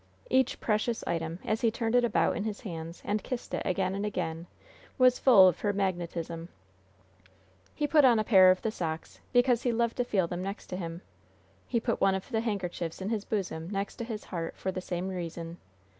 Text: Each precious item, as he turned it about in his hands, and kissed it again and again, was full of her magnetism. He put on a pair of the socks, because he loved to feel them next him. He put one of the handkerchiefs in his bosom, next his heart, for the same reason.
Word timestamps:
Each 0.31 0.59
precious 0.59 1.03
item, 1.05 1.37
as 1.45 1.61
he 1.61 1.69
turned 1.69 1.93
it 1.93 2.03
about 2.03 2.35
in 2.35 2.43
his 2.43 2.61
hands, 2.61 3.03
and 3.05 3.21
kissed 3.21 3.53
it 3.53 3.61
again 3.67 3.93
and 3.93 4.03
again, 4.03 4.47
was 4.97 5.19
full 5.19 5.47
of 5.47 5.59
her 5.59 5.73
magnetism. 5.73 6.49
He 7.75 7.85
put 7.85 8.03
on 8.03 8.17
a 8.17 8.23
pair 8.23 8.49
of 8.49 8.63
the 8.63 8.71
socks, 8.71 9.19
because 9.31 9.61
he 9.61 9.71
loved 9.71 9.97
to 9.97 10.03
feel 10.03 10.25
them 10.25 10.41
next 10.41 10.71
him. 10.71 11.03
He 11.67 11.79
put 11.79 12.01
one 12.01 12.15
of 12.15 12.29
the 12.31 12.41
handkerchiefs 12.41 12.99
in 12.99 13.09
his 13.09 13.25
bosom, 13.25 13.69
next 13.69 13.99
his 13.99 14.23
heart, 14.23 14.57
for 14.57 14.71
the 14.71 14.81
same 14.81 15.07
reason. 15.09 15.57